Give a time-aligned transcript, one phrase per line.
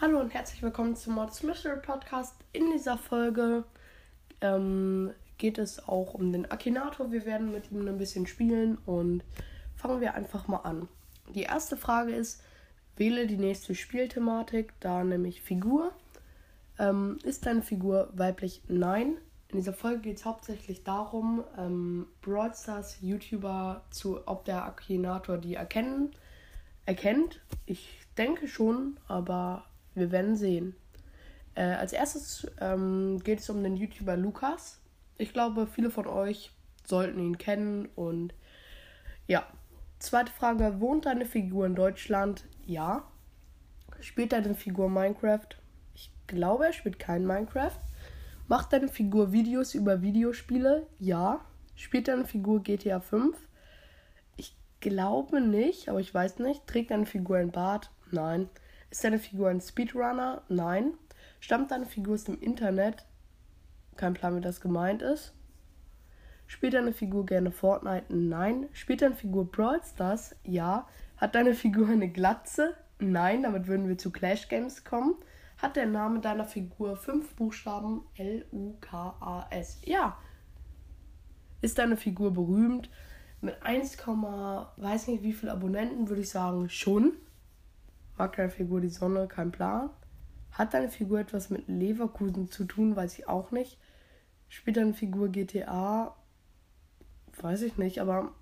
[0.00, 2.34] Hallo und herzlich willkommen zum Mods Mystery Podcast.
[2.52, 3.64] In dieser Folge
[4.40, 7.12] ähm, geht es auch um den Akinator.
[7.12, 9.22] Wir werden mit ihm ein bisschen spielen und
[9.76, 10.88] fangen wir einfach mal an.
[11.34, 12.42] Die erste Frage ist,
[13.00, 15.92] wähle die nächste Spielthematik, da nämlich Figur.
[16.78, 18.62] Ähm, ist deine Figur weiblich?
[18.68, 19.16] Nein.
[19.48, 25.38] In dieser Folge geht es hauptsächlich darum, ähm, Brawl Stars YouTuber zu, ob der Akinator
[25.38, 26.10] die erkennen,
[26.84, 27.40] erkennt.
[27.66, 29.64] Ich denke schon, aber
[29.94, 30.76] wir werden sehen.
[31.54, 34.78] Äh, als erstes ähm, geht es um den YouTuber Lukas.
[35.16, 36.52] Ich glaube, viele von euch
[36.84, 38.34] sollten ihn kennen und
[39.26, 39.46] ja.
[40.00, 42.46] Zweite Frage: Wohnt deine Figur in Deutschland?
[42.64, 43.04] Ja.
[44.00, 45.46] Spielt deine Figur Minecraft?
[45.94, 47.78] Ich glaube, er spielt kein Minecraft.
[48.48, 50.86] Macht deine Figur Videos über Videospiele?
[50.98, 51.44] Ja.
[51.76, 53.36] Spielt deine Figur GTA 5?
[54.38, 56.66] Ich glaube nicht, aber ich weiß nicht.
[56.66, 57.90] Trägt deine Figur ein Bart?
[58.10, 58.48] Nein.
[58.88, 60.42] Ist deine Figur ein Speedrunner?
[60.48, 60.94] Nein.
[61.40, 63.04] Stammt deine Figur aus dem Internet?
[63.96, 65.34] Kein Plan, wie das gemeint ist.
[66.50, 68.06] Spielt deine Figur gerne Fortnite?
[68.08, 68.68] Nein.
[68.72, 70.34] Spielt deine Figur Brawl Stars?
[70.42, 70.88] Ja.
[71.16, 72.74] Hat deine Figur eine Glatze?
[72.98, 73.44] Nein.
[73.44, 75.14] Damit würden wir zu Clash Games kommen.
[75.58, 78.02] Hat der Name deiner Figur fünf Buchstaben?
[78.16, 79.82] L-U-K-A-S.
[79.84, 80.18] Ja.
[81.60, 82.90] Ist deine Figur berühmt?
[83.40, 87.12] Mit 1, weiß nicht wie viele Abonnenten würde ich sagen schon.
[88.18, 89.28] Mag deine Figur die Sonne?
[89.28, 89.90] Kein Plan.
[90.50, 92.96] Hat deine Figur etwas mit Leverkusen zu tun?
[92.96, 93.78] Weiß ich auch nicht.
[94.48, 96.16] Spielt deine Figur GTA?
[97.40, 98.32] Weiß ich nicht, aber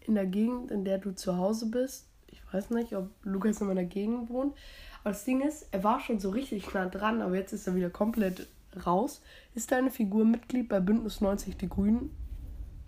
[0.00, 3.66] in der Gegend, in der du zu Hause bist, ich weiß nicht, ob Lukas in
[3.66, 4.54] meiner Gegend wohnt.
[5.02, 7.74] Aber das Ding ist, er war schon so richtig nah dran, aber jetzt ist er
[7.74, 8.46] wieder komplett
[8.86, 9.22] raus.
[9.54, 12.14] Ist deine Figur Mitglied bei Bündnis 90 Die Grünen?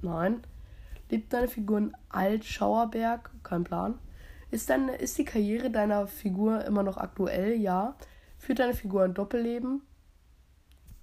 [0.03, 0.43] Nein.
[1.11, 3.31] Lebt deine Figur in Altschauerberg?
[3.42, 3.98] Kein Plan.
[4.51, 7.55] Ist, deine, ist die Karriere deiner Figur immer noch aktuell?
[7.55, 7.97] Ja.
[8.39, 9.83] Führt deine Figur ein Doppelleben?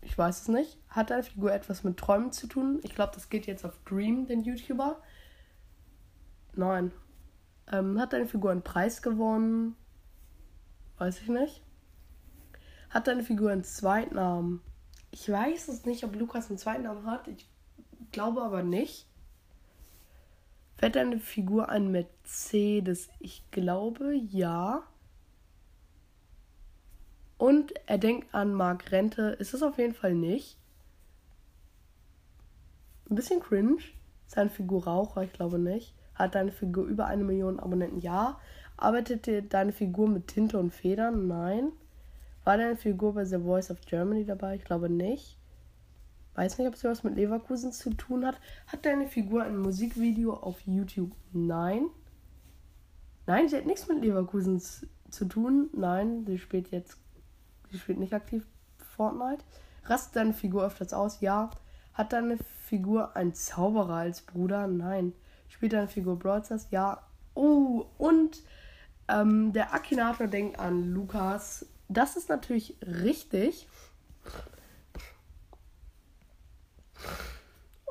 [0.01, 0.77] Ich weiß es nicht.
[0.89, 2.79] Hat deine Figur etwas mit Träumen zu tun?
[2.83, 5.01] Ich glaube, das geht jetzt auf Dream, den YouTuber.
[6.55, 6.91] Nein.
[7.71, 9.75] Ähm, hat deine Figur einen Preis gewonnen?
[10.97, 11.61] Weiß ich nicht.
[12.89, 14.61] Hat deine Figur einen Zweitnamen?
[15.11, 17.27] Ich weiß es nicht, ob Lukas einen Zweitnamen hat.
[17.27, 17.47] Ich
[18.11, 19.05] glaube aber nicht.
[20.77, 23.09] Fährt deine Figur ein Mercedes?
[23.19, 24.83] Ich glaube ja.
[27.39, 29.29] Und er denkt an Mark Rente.
[29.39, 30.57] Ist es auf jeden Fall nicht.
[33.09, 33.77] Ein bisschen cringe.
[34.27, 35.23] Ist deine Figur Raucher?
[35.23, 35.95] Ich glaube nicht.
[36.13, 38.01] Hat deine Figur über eine Million Abonnenten?
[38.01, 38.41] Ja.
[38.75, 41.27] Arbeitet deine Figur mit Tinte und Federn?
[41.27, 41.71] Nein.
[42.43, 44.55] War deine Figur bei The Voice of Germany dabei?
[44.55, 45.37] Ich glaube nicht.
[46.35, 48.37] Weiß nicht, ob sie was mit Leverkusen zu tun hat.
[48.67, 51.13] Hat deine Figur ein Musikvideo auf YouTube?
[51.31, 51.85] Nein.
[53.27, 55.69] Nein, sie hat nichts mit Leverkusen zu tun.
[55.71, 56.97] Nein, sie spielt jetzt
[57.71, 58.45] Sie spielt nicht aktiv
[58.95, 59.43] Fortnite.
[59.85, 61.21] Rastet deine Figur öfters aus?
[61.21, 61.49] Ja.
[61.93, 64.67] Hat deine Figur einen Zauberer als Bruder?
[64.67, 65.13] Nein.
[65.47, 66.43] Spielt deine Figur Brawl?
[66.71, 67.01] Ja.
[67.33, 68.41] Oh, und
[69.07, 71.65] ähm, der Akinator denkt an Lukas.
[71.87, 73.67] Das ist natürlich richtig.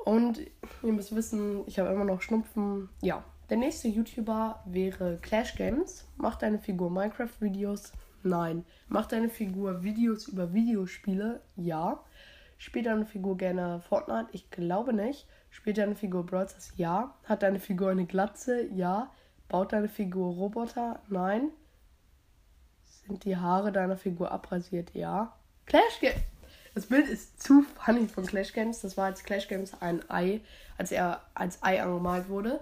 [0.05, 0.41] Und
[0.83, 2.89] ihr müsst wissen, ich habe immer noch Schnupfen.
[3.03, 3.25] Ja.
[3.51, 6.07] Der nächste YouTuber wäre Clash Games.
[6.17, 7.93] Macht deine Figur Minecraft-Videos?
[8.23, 8.65] Nein.
[8.89, 11.41] Macht deine Figur Videos über Videospiele?
[11.57, 12.03] Ja.
[12.59, 14.29] Spielt deine Figur gerne Fortnite?
[14.33, 15.27] Ich glaube nicht.
[15.51, 16.47] Spielt deine Figur Brawl?
[16.77, 17.15] Ja.
[17.25, 18.67] Hat deine Figur eine Glatze?
[18.75, 19.11] Ja.
[19.49, 21.01] Baut deine Figur Roboter?
[21.09, 21.51] Nein.
[22.85, 24.95] Sind die Haare deiner Figur abrasiert?
[24.95, 25.37] Ja.
[25.67, 26.23] Clash Games.
[26.75, 28.81] Das Bild ist zu funny von Clash Games.
[28.81, 30.41] Das war als Clash Games ein Ei,
[30.77, 32.61] als er als Ei angemalt wurde.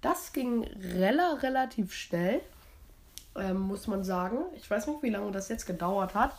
[0.00, 2.40] Das ging rela relativ schnell
[3.40, 4.38] ähm, muss man sagen.
[4.54, 6.34] Ich weiß nicht, wie lange das jetzt gedauert hat.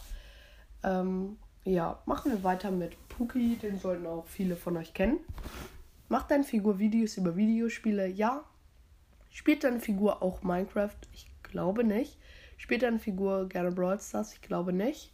[0.84, 5.20] Ähm, ja, machen wir weiter mit Puki, den sollten auch viele von euch kennen.
[6.08, 8.08] Macht deine Figur Videos über Videospiele?
[8.08, 8.44] Ja.
[9.30, 10.98] Spielt deine Figur auch Minecraft?
[11.14, 12.18] Ich glaube nicht.
[12.58, 14.34] Spielt deine Figur gerne Brawl Stars?
[14.34, 15.14] Ich glaube nicht.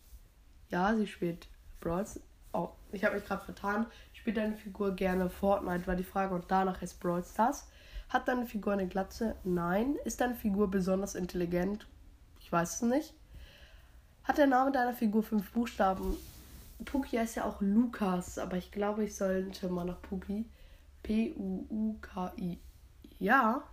[0.70, 1.48] Ja, sie spielt
[1.82, 2.24] Brawl Stars.
[2.54, 3.88] Oh, ich habe mich gerade vertan.
[4.14, 6.34] Spielt deine Figur gerne Fortnite, war die Frage.
[6.34, 7.68] Und danach ist Brawl Stars.
[8.10, 9.36] Hat deine Figur eine Glatze?
[9.44, 9.96] Nein.
[10.06, 11.88] Ist deine Figur besonders intelligent?
[12.40, 13.14] Ich weiß es nicht.
[14.24, 16.16] Hat der Name deiner Figur fünf Buchstaben?
[16.84, 20.46] Puki heißt ja auch Lukas, aber ich glaube, ich sollte mal nach Puki.
[21.04, 22.60] P-U-U-K-I.
[23.20, 23.64] Ja.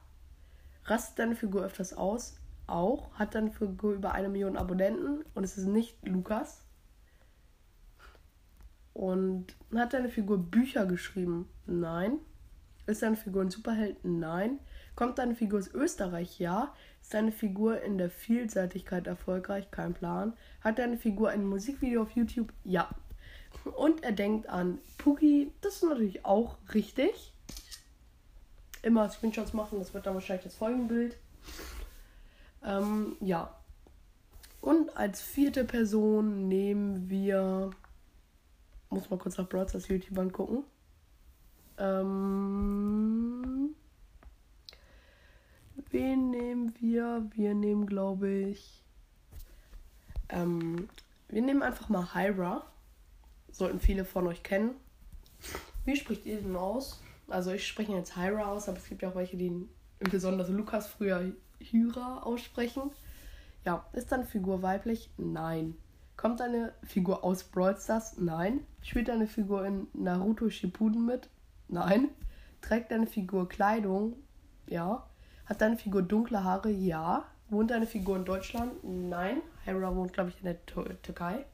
[0.84, 2.34] Rastet deine Figur öfters aus?
[2.66, 3.12] auch.
[3.14, 6.64] Hat dann für über eine Million Abonnenten und es ist nicht Lukas.
[8.94, 11.48] Und hat deine Figur Bücher geschrieben?
[11.66, 12.18] Nein.
[12.86, 14.04] Ist deine Figur ein Superheld?
[14.04, 14.58] Nein.
[14.96, 16.38] Kommt deine Figur aus Österreich?
[16.38, 16.74] Ja.
[17.00, 19.70] Ist deine Figur in der Vielseitigkeit erfolgreich?
[19.70, 20.34] Kein Plan.
[20.60, 22.52] Hat deine Figur ein Musikvideo auf YouTube?
[22.64, 22.90] Ja.
[23.76, 25.52] Und er denkt an Puki.
[25.60, 27.32] Das ist natürlich auch richtig.
[28.82, 31.16] Immer Screenshots machen, das wird dann wahrscheinlich das Folgenbild.
[32.64, 33.54] Ähm, ja.
[34.60, 37.70] Und als vierte Person nehmen wir.
[38.90, 40.64] Muss mal kurz nach Broads als YouTube angucken.
[41.78, 43.74] Ähm,
[45.90, 47.28] wen nehmen wir?
[47.34, 48.82] Wir nehmen, glaube ich.
[50.28, 50.88] Ähm,
[51.28, 52.66] wir nehmen einfach mal Hyra.
[53.50, 54.70] Sollten viele von euch kennen.
[55.84, 57.02] Wie spricht ihr den aus?
[57.28, 59.68] Also ich spreche jetzt Hyra aus, aber es gibt ja auch welche, die
[60.00, 62.90] insbesondere Lukas früher Hyra aussprechen.
[63.64, 65.10] Ja, ist deine Figur weiblich?
[65.16, 65.76] Nein.
[66.16, 68.18] Kommt deine Figur aus Brawl Stars?
[68.18, 68.66] Nein.
[68.82, 71.28] Spielt deine Figur in Naruto Shippuden mit?
[71.72, 72.10] Nein.
[72.60, 74.16] Trägt deine Figur Kleidung?
[74.66, 75.08] Ja.
[75.46, 76.70] Hat deine Figur dunkle Haare?
[76.70, 77.24] Ja.
[77.48, 78.72] Wohnt deine Figur in Deutschland?
[78.84, 79.40] Nein.
[79.64, 81.46] Hyra wohnt, glaube ich, in der Türkei.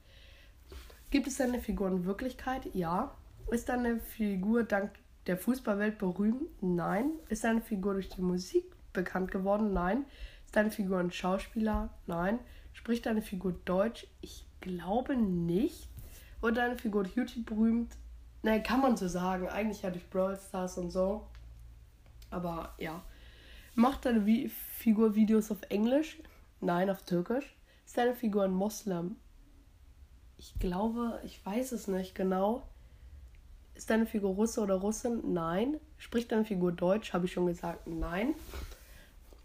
[1.10, 2.68] Gibt es deine Figur in Wirklichkeit?
[2.74, 3.14] Ja.
[3.52, 4.90] Ist deine Figur dank
[5.28, 6.50] der Fußballwelt berühmt?
[6.60, 7.12] Nein.
[7.28, 9.72] Ist deine Figur durch die Musik bekannt geworden?
[9.72, 10.04] Nein.
[10.46, 11.90] Ist deine Figur ein Schauspieler?
[12.08, 12.40] Nein.
[12.72, 14.08] Spricht deine Figur Deutsch?
[14.20, 15.88] Ich glaube nicht.
[16.40, 17.96] Wurde deine Figur durch YouTube berühmt?
[18.42, 19.48] Nein, kann man so sagen.
[19.48, 21.26] Eigentlich ja durch Brawl Stars und so.
[22.30, 23.02] Aber ja.
[23.74, 26.18] Macht deine Vi Figur Videos auf Englisch?
[26.60, 27.54] Nein, auf Türkisch.
[27.86, 29.16] Ist deine Figur ein Moslem?
[30.36, 32.62] Ich glaube, ich weiß es nicht genau.
[33.74, 35.32] Ist deine Figur Russe oder Russin?
[35.32, 35.78] Nein.
[35.98, 37.12] Spricht deine Figur Deutsch?
[37.12, 37.86] Habe ich schon gesagt.
[37.86, 38.34] Nein.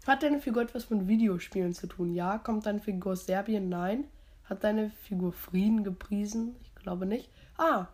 [0.06, 2.14] Hat deine Figur etwas mit Videospielen zu tun?
[2.14, 2.38] Ja.
[2.38, 3.68] Kommt deine Figur aus Serbien?
[3.68, 4.04] Nein.
[4.44, 6.56] Hat deine Figur Frieden gepriesen?
[6.62, 7.30] Ich glaube nicht.
[7.56, 7.86] Ah,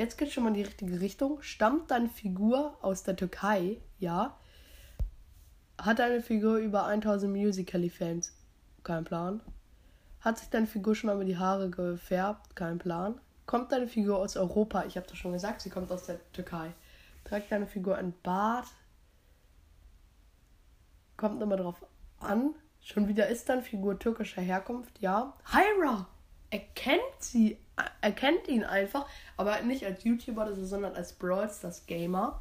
[0.00, 1.42] jetzt geht schon mal in die richtige Richtung.
[1.42, 3.82] Stammt deine Figur aus der Türkei?
[3.98, 4.38] Ja.
[5.78, 8.34] Hat deine Figur über 1000 Musical.ly-Fans?
[8.82, 9.42] Kein Plan.
[10.20, 12.56] Hat sich deine Figur schon einmal die Haare gefärbt?
[12.56, 13.20] Kein Plan.
[13.44, 14.84] Kommt deine Figur aus Europa?
[14.86, 16.72] Ich habe doch schon gesagt, sie kommt aus der Türkei.
[17.24, 18.68] Trägt deine Figur ein Bart?
[21.18, 21.84] Kommt immer drauf
[22.20, 22.54] an.
[22.80, 25.34] Schon wieder ist dann Figur türkischer Herkunft, ja.
[25.44, 26.08] Hyra!
[26.48, 27.58] Erkennt sie,
[28.00, 29.06] erkennt ihn einfach,
[29.36, 32.40] aber nicht als YouTuber, sondern als Brawl Stars Gamer.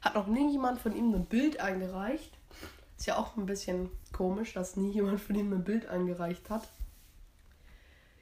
[0.00, 2.32] Hat noch nie jemand von ihm ein Bild eingereicht.
[2.98, 6.68] Ist ja auch ein bisschen komisch, dass nie jemand von ihm ein Bild eingereicht hat.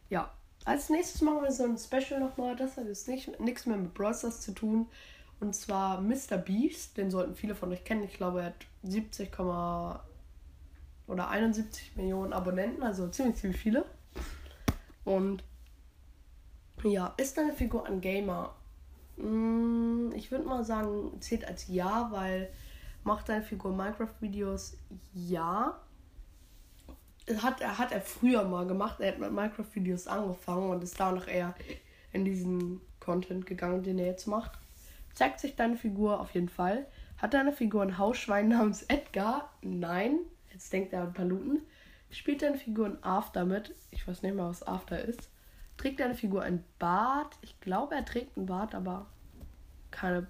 [0.08, 0.32] Ja,
[0.64, 2.56] als nächstes machen wir so ein Special nochmal.
[2.56, 4.88] Das hat jetzt nicht, nichts mehr mit Brawl Stars zu tun.
[5.40, 6.37] Und zwar Mr.
[6.37, 6.96] Beast.
[6.96, 8.05] Den sollten viele von euch kennen.
[8.05, 9.31] Ich glaube, er hat 70,
[11.11, 13.84] oder 71 Millionen Abonnenten, also ziemlich, ziemlich viele.
[15.05, 15.43] Und
[16.84, 18.54] ja, ist deine Figur ein Gamer?
[19.16, 22.50] Hm, ich würde mal sagen, zählt als ja, weil
[23.04, 24.76] macht deine Figur Minecraft-Videos?
[25.14, 25.80] Ja.
[27.42, 29.00] Hat, hat er früher mal gemacht.
[29.00, 31.54] Er hat mit Minecraft-Videos angefangen und ist danach eher
[32.12, 34.52] in diesen Content gegangen, den er jetzt macht.
[35.14, 36.86] Zeigt sich deine Figur auf jeden Fall.
[37.18, 39.50] Hat deine Figur ein Hausschwein namens Edgar?
[39.62, 40.18] Nein.
[40.52, 41.60] Jetzt denkt er an Paluten.
[42.10, 43.74] Spielt deine Figur ein After mit?
[43.90, 45.28] Ich weiß nicht mal, was After ist.
[45.80, 47.38] Trägt deine Figur ein Bart?
[47.40, 49.06] Ich glaube, er trägt ein Bart, aber
[49.90, 50.26] keine,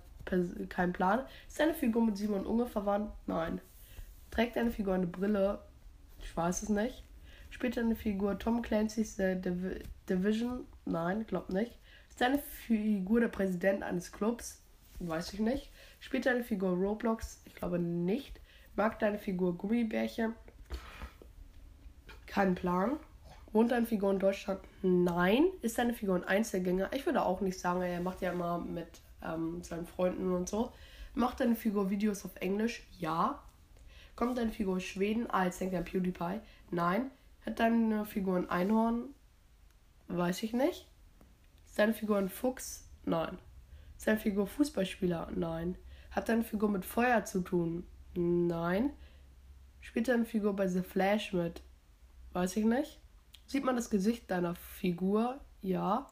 [0.68, 1.24] kein Plan.
[1.48, 3.10] Ist deine Figur mit Simon Unge verwandt?
[3.26, 3.60] Nein.
[4.30, 5.58] Trägt deine Figur eine Brille?
[6.20, 7.02] Ich weiß es nicht.
[7.50, 10.68] Spielt deine Figur Tom Clancy's The Div Division?
[10.84, 11.76] Nein, glaub nicht.
[12.08, 14.62] Ist deine Figur der Präsident eines Clubs?
[15.00, 15.72] Weiß ich nicht.
[15.98, 17.42] Spielt deine Figur Roblox?
[17.46, 18.40] Ich glaube nicht.
[18.76, 20.32] Mag deine Figur Gummibärchen?
[22.26, 23.00] Kein Plan.
[23.52, 24.60] Wohnt deine Figur in Deutschland?
[24.82, 25.46] Nein.
[25.62, 26.90] Ist deine Figur ein Einzelgänger?
[26.92, 30.72] Ich würde auch nicht sagen, er macht ja immer mit ähm, seinen Freunden und so.
[31.14, 32.86] Macht deine Figur Videos auf Englisch?
[32.98, 33.42] Ja.
[34.14, 35.28] Kommt deine Figur aus Schweden?
[35.30, 36.40] Ah, jetzt denkt er PewDiePie.
[36.70, 37.10] Nein.
[37.44, 39.14] Hat deine Figur ein Einhorn?
[40.06, 40.86] Weiß ich nicht.
[41.66, 42.88] Ist deine Figur ein Fuchs?
[43.04, 43.38] Nein.
[43.96, 45.30] Ist deine Figur Fußballspieler?
[45.34, 45.76] Nein.
[46.12, 47.84] Hat deine Figur mit Feuer zu tun?
[48.14, 48.90] Nein.
[49.80, 51.62] Spielt deine Figur bei The Flash mit?
[52.32, 53.00] Weiß ich nicht.
[53.50, 55.40] Sieht man das Gesicht deiner Figur?
[55.60, 56.06] Ja.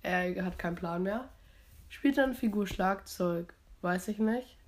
[0.00, 1.28] Er hat keinen Plan mehr.
[1.88, 3.52] Spielt deine Figur Schlagzeug?
[3.80, 4.58] Weiß ich nicht.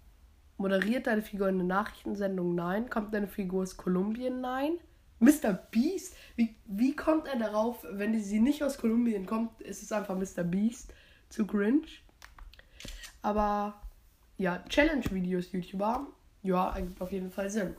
[0.56, 2.56] Moderiert deine Figur eine Nachrichtensendung?
[2.56, 2.90] Nein.
[2.90, 4.40] Kommt deine Figur aus Kolumbien?
[4.40, 4.72] Nein.
[5.20, 5.52] Mr.
[5.70, 6.16] Beast?
[6.34, 10.42] Wie, wie kommt er darauf, wenn sie nicht aus Kolumbien kommt, ist es einfach Mr.
[10.42, 10.92] Beast?
[11.28, 11.86] Zu cringe.
[13.22, 13.80] Aber
[14.36, 16.08] ja, Challenge-Videos YouTuber,
[16.42, 17.76] ja, ergibt auf jeden Fall Sinn.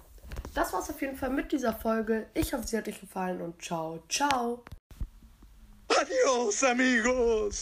[0.54, 2.28] Das war's auf jeden Fall mit dieser Folge.
[2.34, 4.64] Ich hoffe, sie hat euch gefallen und ciao, ciao.
[5.88, 7.60] Adios, amigos.